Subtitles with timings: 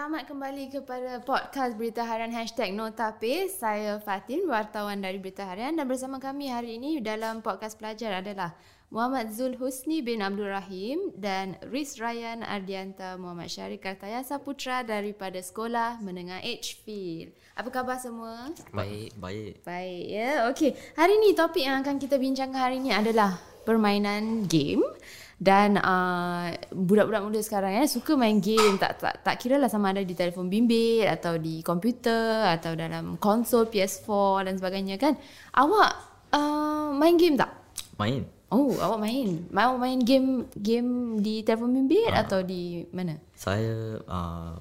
[0.00, 3.52] Selamat kembali kepada podcast Berita Harian Hashtag Notape.
[3.52, 8.56] Saya Fatin, wartawan dari Berita Harian dan bersama kami hari ini dalam podcast pelajar adalah
[8.88, 15.36] Muhammad Zul Husni bin Abdul Rahim dan Riz Ryan Ardianta Muhammad Syarif Kartayasa Putra daripada
[15.36, 17.36] Sekolah Menengah Edgefield.
[17.52, 18.56] Apa khabar semua?
[18.72, 19.60] Baik, baik.
[19.68, 20.48] Baik, ya.
[20.48, 23.36] Okey, hari ini topik yang akan kita bincangkan hari ini adalah
[23.68, 24.80] permainan game
[25.40, 28.76] dan uh, budak-budak muda sekarang ya suka main game.
[28.76, 33.16] Tak tak tak kira lah sama ada di telefon bimbit atau di komputer atau dalam
[33.16, 34.08] konsol PS4
[34.44, 35.16] dan sebagainya kan.
[35.56, 35.92] Awak
[36.36, 37.56] uh, main game tak?
[37.96, 38.28] Main.
[38.52, 39.48] oh awak main.
[39.48, 42.20] Mau main game game di telefon bimbit uh.
[42.20, 43.16] atau di mana?
[43.32, 44.60] Saya uh,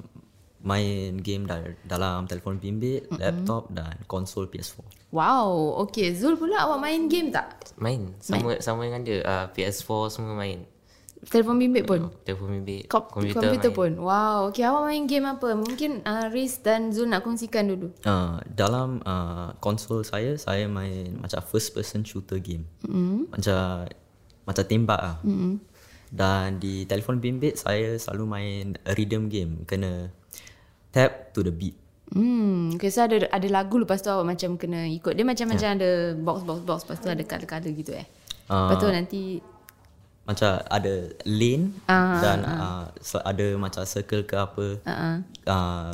[0.62, 3.16] main game dal- dalam telefon bimbit, mm-hmm.
[3.18, 4.84] laptop dan konsol PS4.
[5.10, 5.48] wow
[5.82, 8.60] okey Zul pula awak main game tak Main sama main.
[8.60, 10.68] sama dengan dia uh, PS4 semua main.
[11.22, 15.52] telefon bimbit pun Telefon bimbit, Kom- komputer, komputer pun wow okey awak main game apa
[15.52, 21.16] mungkin uh, Riz dan Zul nak kongsikan dulu Uh, dalam uh, konsol saya, saya main
[21.16, 22.64] macam first person shooter game.
[22.84, 23.32] Mm-hmm.
[23.32, 23.60] Macam
[24.44, 25.18] macam tembak lah.
[25.22, 25.54] Mm-hmm.
[26.10, 29.62] Dan di telefon bimbit, saya selalu main rhythm game.
[29.64, 30.10] Kena
[30.90, 31.76] tap to the beat.
[32.10, 35.14] Hmm, okay, so ada ada lagu lepas tu awak macam kena ikut.
[35.14, 38.08] Dia macam macam ada box box box lepas tu ada color-color gitu eh.
[38.50, 38.66] Ah.
[38.66, 39.22] lepas tu nanti
[40.26, 40.94] Macam ada
[41.26, 44.66] lane Ah, dan uh, se- ada macam circle ke apa.
[44.86, 45.16] uh-uh.
[45.46, 45.94] Uh,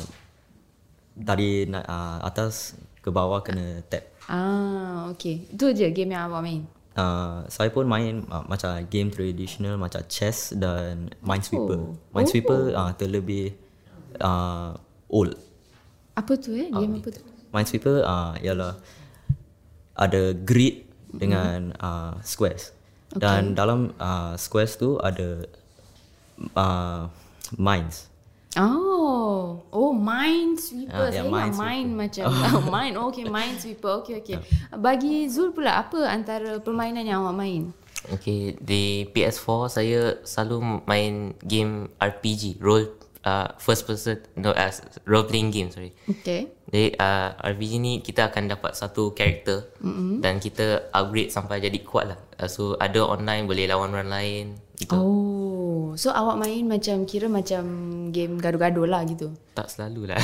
[1.16, 4.04] dari uh, atas ke bawah kena tap.
[4.28, 5.48] Ah, okay.
[5.48, 6.68] Itu je game yang awak main.
[6.96, 11.92] Uh, saya pun main uh, macam game traditional macam chess dan Minesweeper.
[12.12, 13.52] Minesweeper uh, terlebih
[14.20, 14.76] uh,
[15.10, 15.34] old.
[16.16, 16.72] Apa tu eh?
[16.72, 17.22] Game apa tu?
[17.52, 18.76] Minesweeper uh, ialah
[19.96, 22.76] ada grid dengan uh, squares.
[23.16, 25.46] Dan dalam uh, squares tu ada
[26.52, 27.08] uh,
[27.56, 28.12] mines.
[28.56, 30.96] Oh, oh Minesweeper.
[30.96, 31.60] Ah, ya, Saya ingat Minesweeper.
[31.60, 32.64] mine macam oh.
[32.72, 32.94] mine.
[32.96, 33.92] Oh, okay, Minesweeper.
[34.04, 34.36] Okay, okay.
[34.72, 37.62] Bagi Zul pula apa antara permainan yang awak main?
[38.16, 45.26] Okay, di PS4 saya selalu main game RPG, role uh, first person no as role
[45.26, 45.90] playing game sorry.
[46.06, 46.54] Okay.
[46.70, 50.22] Jadi uh, RPG ni kita akan dapat satu karakter mm-hmm.
[50.22, 52.18] dan kita upgrade sampai jadi kuat lah.
[52.38, 54.46] Uh, so ada online boleh lawan orang lain
[54.78, 54.94] gitu.
[54.94, 57.64] Oh, so awak main macam kira macam
[58.14, 59.34] game gaduh-gaduh lah gitu.
[59.56, 60.20] Tak selalu lah.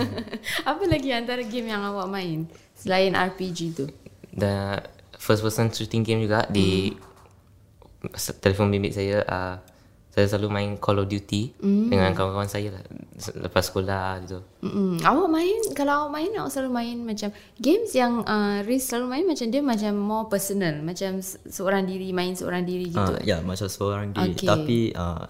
[0.70, 2.46] Apa lagi antara game yang awak main
[2.78, 3.86] selain RPG tu?
[4.30, 4.78] Dan
[5.18, 6.94] first person shooting game juga di
[8.14, 9.56] se- telefon bimbit saya uh,
[10.18, 12.82] saya selalu main Call of Duty dengan kawan-kawan saya lah
[13.38, 14.42] lepas sekolah gitu.
[14.66, 14.98] Mm-mm.
[14.98, 17.30] Awak main kalau awak main awak selalu main macam
[17.62, 22.10] games yang uh, Riz selalu main macam dia macam more personal, macam se- seorang diri
[22.10, 23.14] main seorang diri gitu.
[23.14, 24.46] Uh, ya macam seorang diri Okay.
[24.50, 25.22] tapi uh,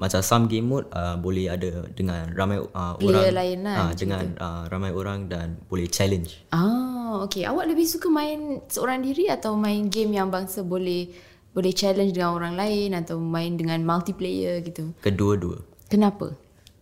[0.00, 3.92] macam some game mode uh, boleh ada dengan ramai uh, Player orang lain lah, uh,
[3.92, 6.42] dengan uh, ramai orang dan boleh challenge.
[6.50, 7.44] Ah, okay.
[7.44, 12.32] Awak lebih suka main seorang diri atau main game yang bangsa boleh boleh challenge dengan
[12.36, 14.96] orang lain atau main dengan multiplayer gitu?
[15.04, 15.60] Kedua-dua.
[15.92, 16.32] Kenapa?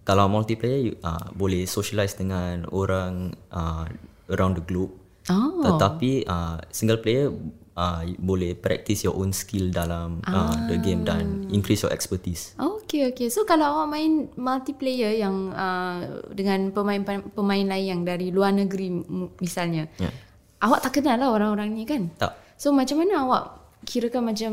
[0.07, 3.87] Kalau multiplayer you, uh, boleh socialize dengan orang uh,
[4.31, 4.95] around the globe.
[5.29, 5.63] Oh.
[5.63, 7.31] Tetapi uh, single player
[7.77, 12.55] uh, boleh practice your own skill dalam uh, the game dan increase your expertise.
[12.59, 13.29] Okay, okay.
[13.31, 17.03] So kalau awak main multiplayer yang uh, dengan pemain
[17.35, 18.91] pemain lain yang dari luar negeri
[19.39, 20.11] misalnya, Ya.
[20.65, 22.11] awak tak kenal lah orang-orang ni kan?
[22.19, 22.35] Tak.
[22.59, 24.53] So macam mana awak kirakan macam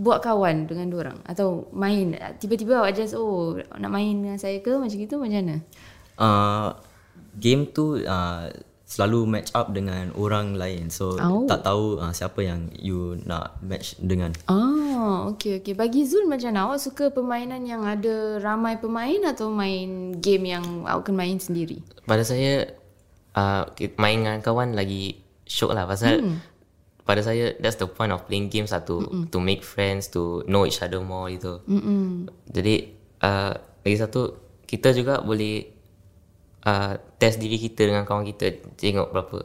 [0.00, 4.72] buat kawan dengan orang atau main tiba-tiba awak just oh nak main dengan saya ke
[4.72, 5.56] macam gitu macam mana?
[6.16, 6.68] Uh,
[7.36, 8.48] game tu uh,
[8.90, 10.90] selalu match up dengan orang lain.
[10.90, 11.46] So Oh.
[11.46, 14.34] tak tahu uh, siapa yang you nak match dengan.
[14.50, 15.78] Ah, okay, okay.
[15.78, 16.66] Bagi Zul macam mana?
[16.66, 21.86] Awak suka permainan yang ada ramai pemain atau main game yang awak akan main sendiri?
[22.02, 22.66] Pada saya
[23.38, 23.62] uh,
[23.94, 26.18] main dengan kawan lagi syok lah pasal
[27.10, 30.62] pada saya that's the point of playing games lah to to make friends to know
[30.62, 31.58] each other more gitu.
[31.66, 32.30] Mm-mm.
[32.46, 32.94] Jadi
[33.26, 33.50] uh,
[33.82, 34.38] lagi satu
[34.70, 35.66] kita juga boleh
[36.62, 39.38] uh, test diri kita dengan kawan kita tengok berapa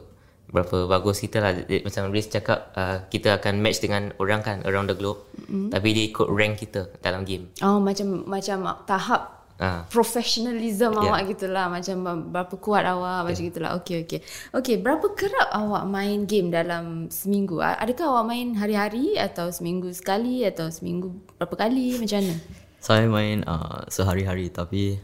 [0.46, 4.62] berapa bagus kita lah Jadi, macam Riz cakap uh, kita akan match dengan orang kan
[4.62, 5.74] around the globe mm-hmm.
[5.74, 11.02] tapi dia ikut rank kita dalam game Oh, macam macam tahap uh, professionalism yeah.
[11.08, 11.96] awak gitulah macam
[12.32, 14.20] berapa kuat awak macam gitulah okey okey
[14.52, 20.44] okey berapa kerap awak main game dalam seminggu adakah awak main hari-hari atau seminggu sekali
[20.44, 22.36] atau seminggu berapa kali macam mana
[22.76, 25.02] Saya main uh, sehari-hari tapi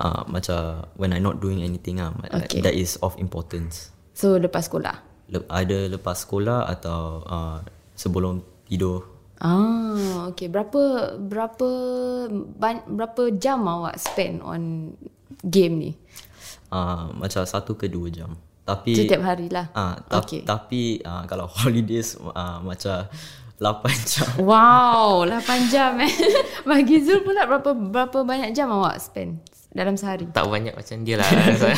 [0.00, 2.64] uh, macam when I not doing anything ah Okay.
[2.64, 3.92] that is of importance.
[4.16, 4.96] so lepas sekolah
[5.28, 7.60] Le- ada lepas sekolah atau uh,
[7.92, 9.17] sebelum tidur.
[9.38, 10.82] Ah okey berapa
[11.16, 11.68] berapa
[12.84, 14.92] berapa jam awak spend on
[15.40, 15.90] game ni?
[16.68, 18.36] Uh, macam satu ke dua jam.
[18.62, 19.72] Tapi Setiap hari lah.
[19.72, 20.44] Ah, ta- Okey.
[20.44, 23.08] Tapi uh, kalau holidays uh, macam
[23.56, 23.64] 8
[24.12, 24.28] jam.
[24.38, 25.40] Wow, 8
[25.72, 26.12] jam eh.
[26.68, 30.24] Bagi Zul pula berapa berapa banyak jam awak spend dalam sehari?
[30.32, 31.28] Tak banyak macam dia lah.
[31.60, 31.74] saya,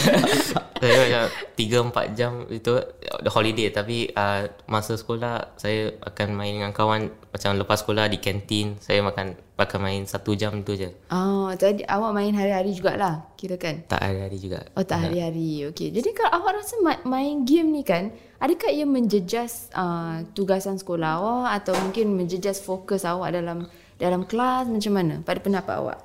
[0.79, 1.23] macam
[1.59, 2.79] 3-4 jam itu
[3.21, 3.69] the holiday.
[3.75, 8.79] Tapi uh, masa sekolah saya akan main dengan kawan macam lepas sekolah di kantin.
[8.79, 10.89] Saya makan akan main satu jam tu je.
[11.13, 13.85] Oh, jadi awak main hari-hari jugalah, kira kan?
[13.85, 14.65] Tak hari-hari juga.
[14.73, 15.69] Oh, tak hari-hari.
[15.69, 15.93] Okey.
[15.93, 18.09] Jadi kalau awak rasa ma- main game ni kan,
[18.41, 23.69] adakah ia menjejas uh, tugasan sekolah awak atau mungkin menjejas fokus awak dalam
[24.01, 25.99] dalam kelas macam mana pada pendapat awak?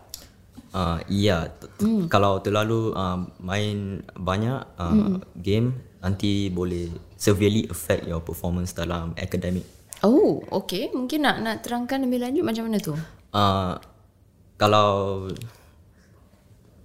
[0.75, 5.71] Uh, iya, t- t- kalau terlalu uh, main banyak uh, game
[6.03, 9.63] nanti boleh severely affect your performance dalam academic.
[10.03, 10.91] Oh, okey.
[10.91, 12.91] Mungkin nak nak terangkan lebih lanjut macam mana tu?
[13.31, 13.79] Uh,
[14.59, 15.25] kalau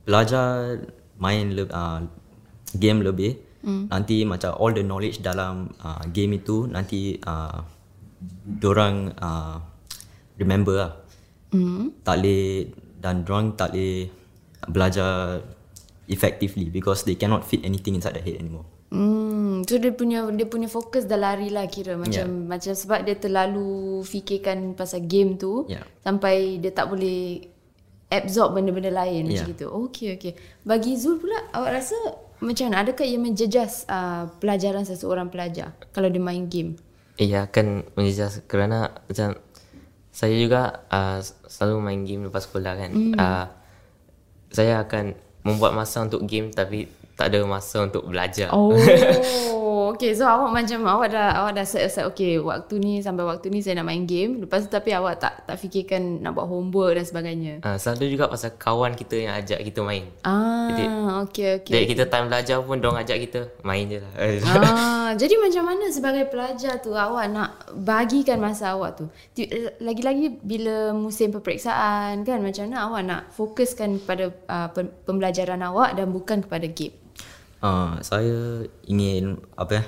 [0.06, 0.86] belajar
[1.18, 2.06] main le- uh,
[2.78, 3.90] game lebih mm.
[3.90, 7.58] nanti macam all the knowledge dalam uh, game itu nanti uh,
[8.46, 9.58] dorang uh,
[10.38, 10.92] remember lah.
[11.50, 11.90] Mm.
[12.06, 14.12] Tak boleh dan dorang tak boleh
[14.68, 15.40] belajar
[16.06, 18.66] effectively because they cannot fit anything inside their head anymore.
[18.90, 22.46] Hmm, so dia punya dia punya fokus dah lari lah kira macam Yeah.
[22.50, 25.86] macam sebab dia terlalu fikirkan pasal game tu Yeah.
[26.02, 27.46] sampai dia tak boleh
[28.10, 29.52] absorb benda-benda lain macam Yeah.
[29.54, 29.70] gitu.
[29.70, 30.32] Okey okey.
[30.66, 31.94] Bagi Zul pula awak rasa
[32.42, 32.82] macam mana?
[32.82, 36.74] Adakah ia menjejas uh, pelajaran seseorang pelajar kalau dia main game?
[37.22, 39.38] Ia akan menjejas kerana macam
[40.10, 42.90] saya juga uh, selalu main game lepas sekolah kan.
[42.90, 43.14] Mm.
[43.14, 43.46] Uh,
[44.50, 45.14] saya akan
[45.46, 48.50] membuat masa untuk game tapi tak ada masa untuk belajar.
[48.50, 48.72] Oh,
[50.00, 50.16] okay.
[50.16, 53.60] So awak macam awak dah awak dah set aside okay waktu ni sampai waktu ni
[53.60, 54.40] saya nak main game.
[54.40, 57.60] Lepas tu tapi awak tak tak fikirkan nak buat homework dan sebagainya.
[57.60, 60.08] Uh, selalu juga pasal kawan kita yang ajak kita main.
[60.24, 61.72] Ah, okay okay.
[61.76, 64.12] Jadi kita time belajar pun diorang ajak kita main je lah.
[64.56, 69.04] Ah, jadi macam mana sebagai pelajar tu awak nak bagikan masa awak tu?
[69.84, 75.92] Lagi-lagi bila musim peperiksaan kan macam mana awak nak fokuskan pada uh, pem- pembelajaran awak
[75.98, 76.96] dan bukan kepada game.
[77.60, 79.84] Uh, saya ingin apa ya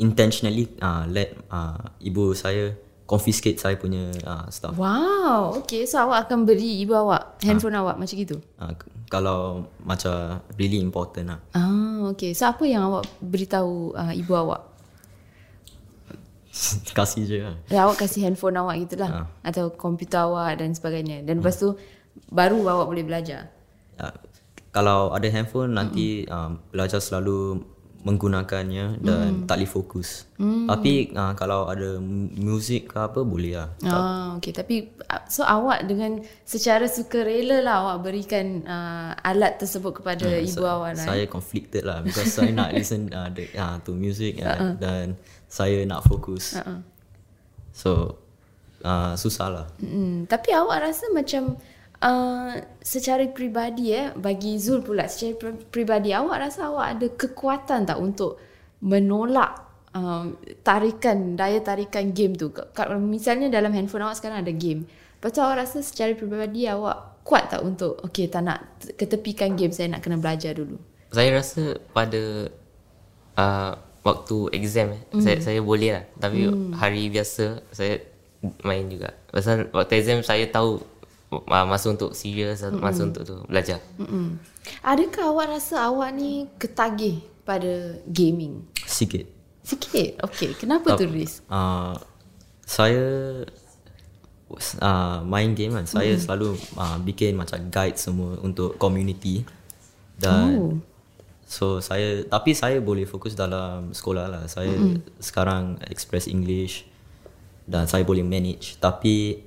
[0.00, 2.72] intentionally uh, let uh, ibu saya
[3.04, 4.72] confiscate saya punya uh, stuff.
[4.80, 5.84] Wow, okay.
[5.84, 8.40] So awak akan beri ibu awak handphone awak macam gitu?
[8.56, 8.72] Uh,
[9.12, 11.40] kalau macam really important lah.
[11.52, 12.32] Ah, okay.
[12.32, 14.72] So apa yang awak beritahu uh, ibu awak?
[16.96, 17.56] Kasih je lah.
[17.72, 19.28] Ya, awak kasih handphone awak gitulah.
[19.40, 21.24] Atau komputer awak dan sebagainya.
[21.24, 21.76] Dan lepas tu
[22.28, 23.48] baru awak boleh belajar.
[23.96, 24.12] Uh,
[24.72, 27.60] kalau ada handphone nanti um, belajar selalu
[28.02, 30.26] menggunakannya dan tak boleh fokus.
[30.42, 33.70] Tapi uh, kalau ada mu- muzik ke apa boleh lah.
[33.86, 34.50] Ah, okay.
[34.50, 40.66] Tapi uh, so awak dengan secara sukarela lah awak berikan uh, alat tersebut kepada ibu
[40.66, 41.06] awak lah.
[41.14, 45.14] Saya conflicted lah because saya nak listen uh, the, uh, to music uh, dan
[45.46, 46.58] saya nak fokus.
[46.58, 46.82] Uh-uh.
[47.70, 48.18] So
[48.82, 49.66] uh, susah lah.
[49.78, 51.54] Hmm, tapi awak rasa macam
[52.02, 52.52] uh,
[52.82, 58.42] secara peribadi eh bagi Zul pula secara peribadi awak rasa awak ada kekuatan tak untuk
[58.82, 59.62] menolak
[59.94, 60.34] um,
[60.66, 62.50] tarikan daya tarikan game tu.
[62.98, 64.84] Misalnya dalam handphone awak sekarang ada game.
[65.16, 68.66] Lepas tu awak rasa secara peribadi awak kuat tak untuk okay tak nak
[68.98, 70.74] ketepikan game saya nak kena belajar dulu.
[71.12, 72.50] saya rasa pada
[73.38, 73.72] uh,
[74.02, 75.22] waktu exam Hmm.
[75.22, 76.04] saya saya boleh lah.
[76.18, 78.02] Tapi hari biasa saya
[78.66, 79.14] main juga.
[79.30, 80.82] Pasal waktu exam saya tahu
[81.40, 82.82] uh, masa untuk serius, Hmm.
[82.82, 83.80] masa untuk tu belajar.
[83.96, 84.36] Mm-mm.
[84.84, 88.68] Adakah awak rasa awak ni ketagih pada gaming?
[88.84, 89.24] Sikit.
[89.64, 90.20] Sikit.
[90.20, 91.40] Okay, kenapa tu Riz?
[91.48, 91.96] Uh,
[92.66, 93.04] saya
[94.82, 95.86] uh, main game kan.
[95.88, 99.46] Saya selalu uh, bikin macam guide semua untuk community.
[100.18, 100.72] Dan Oh.
[101.52, 104.44] So saya tapi saya boleh fokus dalam sekolah lah.
[104.48, 106.88] Saya mm sekarang express English
[107.68, 109.44] dan saya boleh manage tapi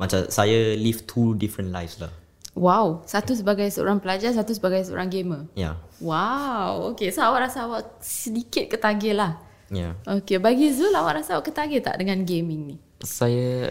[0.00, 2.08] macam saya live two different lives lah.
[2.56, 5.46] Wow, satu sebagai seorang pelajar, satu sebagai seorang gamer.
[5.52, 5.62] Ya.
[5.62, 5.74] Yeah.
[6.00, 7.12] Wow, okay.
[7.12, 9.36] So awak rasa awak sedikit ketagih lah.
[9.68, 9.92] Ya.
[9.92, 10.24] Yeah.
[10.24, 12.76] Okay, bagi Zul awak rasa awak ketagih tak dengan gaming ni?
[13.04, 13.70] Saya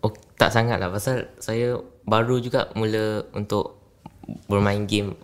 [0.00, 1.76] oh, tak sangat lah pasal saya
[2.08, 3.76] baru juga mula untuk
[4.48, 5.18] bermain game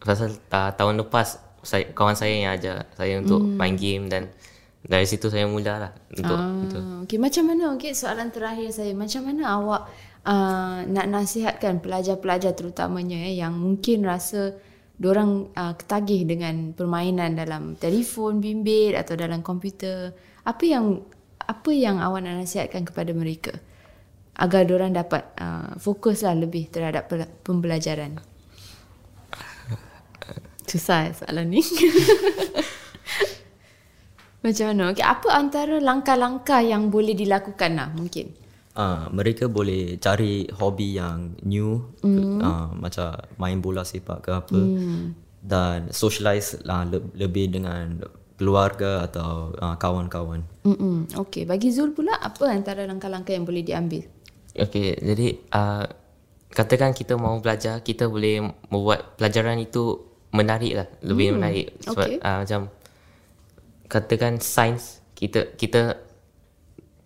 [0.00, 3.56] pasal uh, tahun lepas saya, kawan saya yang ajar saya untuk Hmm.
[3.60, 4.32] main game dan
[4.80, 7.76] dari situ saya mula lah untuk untuk Ah, okay, macam mana?
[7.76, 8.96] Okay, soalan terakhir saya.
[8.96, 9.82] Macam mana awak
[10.24, 14.56] uh, nak nasihatkan pelajar-pelajar terutamanya eh, yang mungkin rasa
[15.00, 20.16] orang uh, ketagih dengan permainan dalam telefon bimbit atau dalam komputer.
[20.48, 21.04] Apa yang
[21.44, 23.52] apa yang awak nak nasihatkan kepada mereka
[24.40, 27.12] agar orang dapat uh, fokuslah lebih terhadap
[27.44, 28.16] pembelajaran?
[30.70, 31.60] Susah eh soalan ni.
[34.40, 34.96] Macam mana?
[34.96, 38.32] Okay, apa antara langkah-langkah yang boleh dilakukan lah mungkin?
[38.72, 42.38] Uh, mereka boleh cari hobi yang new mm.
[42.40, 45.00] uh, macam main bola sepak ke apa mm.
[45.42, 48.00] dan socialize uh, le- lebih dengan
[48.40, 50.40] keluarga atau uh, kawan-kawan.
[50.64, 51.12] Mm-mm.
[51.12, 54.06] Okay, bagi Zul pula apa antara langkah-langkah yang boleh diambil?
[54.56, 55.84] Okay, jadi uh,
[56.48, 59.98] katakan kita mau belajar, kita boleh membuat pelajaran itu
[60.32, 61.34] menarik lah, lebih mm.
[61.36, 61.66] menarik.
[61.84, 62.16] Sebab Okay.
[62.22, 62.60] uh, macam
[63.90, 65.98] katakan sains, kita kita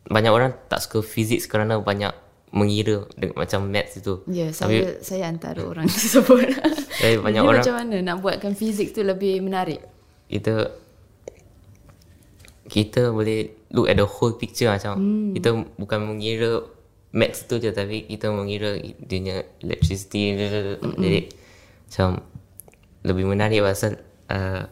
[0.04, 2.12] banyak orang tak suka fizik kerana banyak
[2.52, 4.20] mengira dengan macam maths itu.
[4.28, 6.54] Ya, saya saya antara orang tersebut.
[7.00, 9.82] Tapi banyak Jadi orang macam mana nak buatkan fizik tu lebih menarik?
[10.28, 10.72] kita
[12.64, 15.32] kita boleh look at the whole picture macam hmm.
[15.36, 16.64] kita bukan mengira
[17.14, 21.20] maths tu je tapi kita mengira dia punya electricity mm jadi
[21.84, 22.26] macam
[23.06, 24.00] lebih menarik pasal
[24.32, 24.66] uh,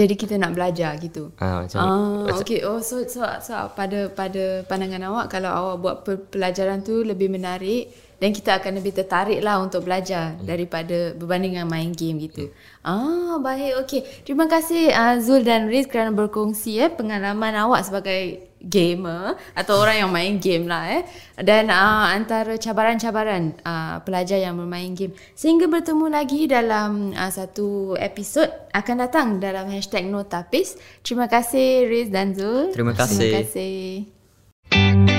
[0.00, 1.28] Jadi kita nak belajar gitu.
[1.36, 2.64] uh, macam Ah, okay.
[2.64, 7.28] Oh, so, so, so pada pada pandangan awak kalau awak buat pe- pelajaran tu lebih
[7.28, 12.52] menarik dan kita akan lebih tertarik lah untuk belajar daripada berbanding dengan main game gitu.
[12.84, 13.88] Ah, baik.
[13.88, 14.04] Okay.
[14.22, 20.04] Terima kasih uh, Zul dan Riz kerana berkongsi eh pengalaman awak sebagai gamer atau orang
[20.04, 21.02] yang main game lah eh
[21.40, 27.96] dan uh, antara cabaran-cabaran uh, pelajar yang bermain game sehingga bertemu lagi dalam uh, satu
[27.96, 33.16] episod akan datang dalam hashtag Notapis terima kasih Riz dan Zul Terima kasih.
[33.16, 35.09] terima kasih